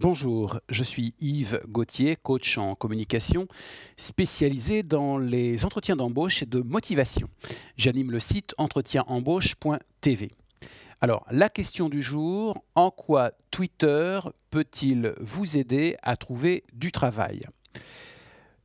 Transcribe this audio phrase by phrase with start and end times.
[0.00, 3.46] Bonjour, je suis Yves Gauthier, coach en communication,
[3.96, 7.28] spécialisé dans les entretiens d'embauche et de motivation.
[7.76, 10.32] J'anime le site entretienembauche.tv.
[11.00, 14.18] Alors, la question du jour, en quoi Twitter
[14.50, 17.46] peut-il vous aider à trouver du travail?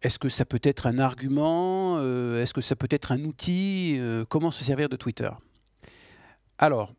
[0.02, 3.98] Est-ce que ça peut être un argument euh, Est-ce que ça peut être un outil
[4.00, 5.30] euh, Comment se servir de Twitter?
[6.57, 6.91] Alors,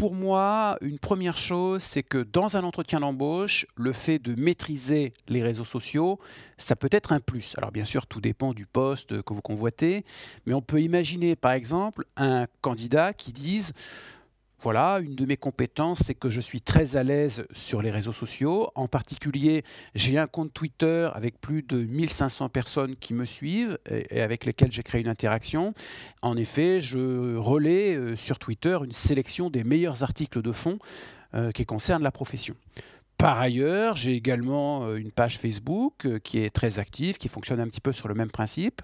[0.00, 5.12] pour moi, une première chose, c'est que dans un entretien d'embauche, le fait de maîtriser
[5.28, 6.18] les réseaux sociaux,
[6.56, 7.52] ça peut être un plus.
[7.58, 10.06] Alors bien sûr, tout dépend du poste que vous convoitez,
[10.46, 13.74] mais on peut imaginer par exemple un candidat qui dise
[14.62, 18.12] voilà, une de mes compétences, c'est que je suis très à l'aise sur les réseaux
[18.12, 18.70] sociaux.
[18.74, 19.64] En particulier,
[19.94, 24.70] j'ai un compte Twitter avec plus de 1500 personnes qui me suivent et avec lesquelles
[24.70, 25.72] j'ai créé une interaction.
[26.20, 30.78] En effet, je relais euh, sur Twitter une sélection des meilleurs articles de fond
[31.34, 32.54] euh, qui concernent la profession.
[33.20, 37.60] Par ailleurs, j'ai également euh, une page Facebook euh, qui est très active, qui fonctionne
[37.60, 38.80] un petit peu sur le même principe.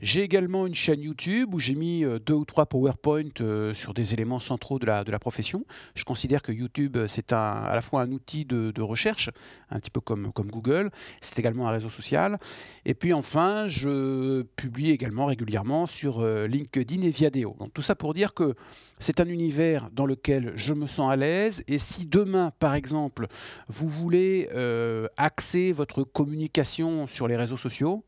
[0.00, 3.28] J'ai également une chaîne YouTube où j'ai mis euh, deux ou trois PowerPoint
[3.74, 5.66] sur des éléments centraux de la, profession.
[5.94, 9.28] Je considère que YouTube, c'est à la fois un outil de, recherche,
[9.70, 12.38] un petit peu comme, comme Google, c'est également un réseau social.
[12.86, 17.56] Et puis enfin, je publie également régulièrement sur LinkedIn et Viadeo.
[17.58, 18.54] Donc tout ça pour dire que
[18.98, 21.62] c'est un univers dans lequel je me sens à l'aise.
[21.68, 23.26] Et si demain, par exemple,
[23.68, 28.04] vous voulez euh, axer votre communication sur les réseaux sociaux,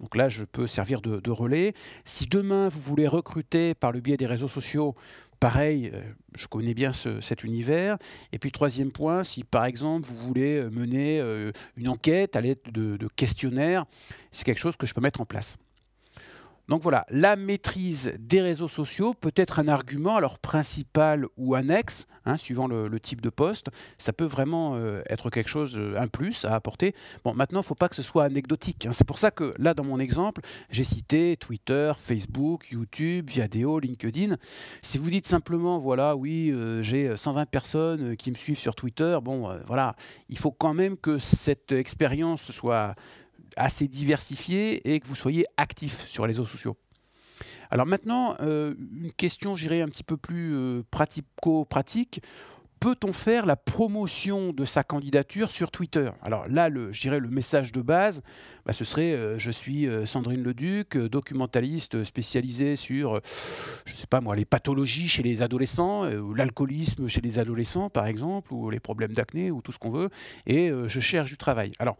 [0.00, 1.74] donc là, je peux servir de, relais.
[2.04, 4.96] Si demain, vous voulez recruter par le biais des réseaux sociaux,
[5.38, 6.02] pareil, euh,
[6.34, 7.98] je connais bien cet univers.
[8.32, 11.20] Et puis troisième point, si par exemple vous voulez euh, mener
[11.76, 13.84] une enquête à l'aide de questionnaires,
[14.32, 15.56] c'est quelque chose que je peux mettre en place.
[16.72, 22.06] Donc voilà, la maîtrise des réseaux sociaux peut être un argument, alors principal ou annexe,
[22.24, 23.66] hein, suivant le, type de poste.
[23.98, 26.94] Ça peut vraiment euh, être quelque chose, euh, un plus à apporter.
[27.26, 28.86] Bon, maintenant, il ne faut pas que ce soit anecdotique.
[28.86, 28.92] Hein.
[28.94, 34.36] C'est pour ça que là, dans mon exemple, j'ai cité Twitter, Facebook, YouTube, Viadeo, LinkedIn.
[34.80, 39.18] Si vous dites simplement, voilà, oui, euh, j'ai 120 personnes qui me suivent sur Twitter,
[39.22, 39.94] bon, voilà,
[40.30, 42.94] il faut quand même que cette expérience soit
[43.56, 46.76] assez diversifié et que vous soyez actif sur les réseaux sociaux.
[47.70, 52.20] Alors maintenant, euh, une question, j'irai un petit peu plus euh, pratico-pratique.
[52.80, 56.10] Peut-on faire la promotion de sa candidature sur Twitter?
[56.20, 58.20] Alors là, le, le message de base,
[58.66, 63.20] bah, ce serait euh, je suis Sandrine Leduc, documentaliste spécialisée sur,
[63.86, 68.52] je sais pas moi, les pathologies chez les adolescents, l'alcoolisme chez les adolescents par exemple,
[68.52, 70.10] ou les problèmes d'acné, ou tout ce qu'on veut,
[70.46, 71.72] et je cherche du travail.
[71.78, 71.96] Alors,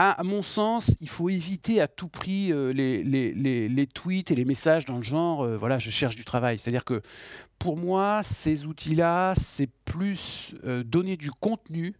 [0.00, 4.84] à mon sens, il faut éviter à tout prix euh, les, tweets et les messages
[4.84, 6.56] dans le genre euh, voilà, je cherche du travail.
[6.56, 7.02] C'est-à-dire que
[7.58, 11.94] pour moi, ces outils-là, c'est plus euh, donner du contenu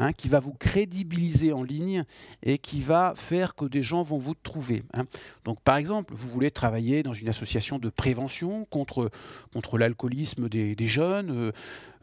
[0.00, 2.04] Hein, qui va vous crédibiliser en ligne
[2.44, 4.84] et qui va faire que des gens vont vous trouver.
[4.94, 5.06] Hein.
[5.44, 9.10] Donc, par exemple, vous voulez travailler dans une association de prévention contre,
[9.52, 11.52] contre l'alcoolisme des, jeunes, euh,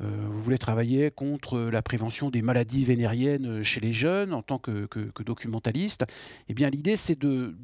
[0.01, 4.59] euh, vous voulez travailler contre la prévention des maladies vénériennes chez les jeunes en tant
[4.59, 6.03] que, que documentaliste.
[6.49, 7.55] Eh bien, l'idée, c'est de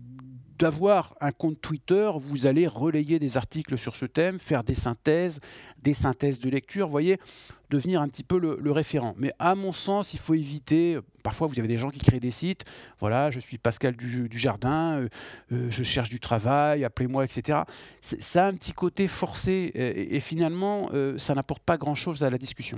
[0.61, 5.39] d'avoir un compte Twitter, vous allez relayer des articles sur ce thème, faire des synthèses,
[5.81, 7.17] des synthèses de lecture, vous voyez,
[7.71, 9.15] devenir un petit peu le, référent.
[9.17, 12.29] Mais à mon sens, il faut éviter, parfois vous avez des gens qui créent des
[12.29, 12.63] sites,
[12.99, 15.09] voilà, je suis Pascal du, Jardin, euh,
[15.51, 17.61] euh, je cherche du travail, appelez-moi, etc.
[18.01, 22.37] Ça a un petit côté forcé et, finalement, euh, ça n'apporte pas grand-chose à la
[22.37, 22.77] discussion.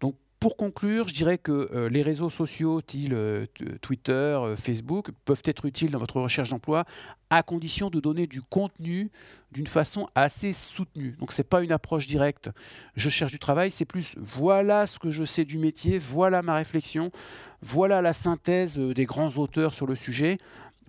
[0.00, 3.44] Donc pour conclure, je dirais que euh, les réseaux sociaux, tels euh,
[3.82, 6.86] Twitter, euh, Facebook, peuvent être utiles dans votre recherche d'emploi
[7.28, 9.10] à condition de donner du contenu
[9.52, 11.14] d'une façon assez soutenue.
[11.20, 12.48] Donc ce n'est pas une approche directe.
[12.96, 16.54] Je cherche du travail, c'est plus voilà ce que je sais du métier, voilà ma
[16.54, 17.12] réflexion,
[17.60, 20.38] voilà la synthèse des grands auteurs sur le sujet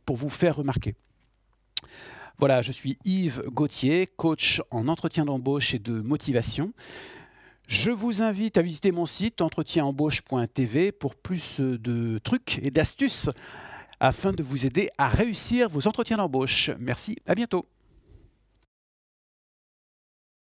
[0.05, 0.95] pour vous faire remarquer.
[2.39, 6.73] Voilà, je suis Yves Gauthier, coach en entretien d'embauche et de motivation.
[7.71, 13.29] Je vous invite à visiter mon site entretienembauche.tv pour plus de trucs et d'astuces
[14.01, 16.69] afin de vous aider à réussir vos entretiens d'embauche.
[16.79, 17.65] Merci, à bientôt.